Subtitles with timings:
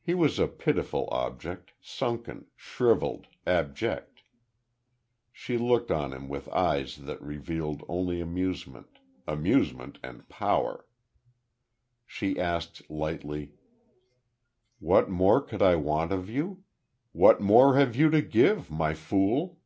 [0.00, 4.24] He was a pitiful object, sunken, shrivelled, abject.
[5.32, 10.84] She looked on him with eyes that revealed only amusement amusement, and power.
[12.08, 13.52] She asked, lightly:
[14.80, 16.64] "What more could I want of you?
[17.12, 19.60] What more have you to give, My Fool?"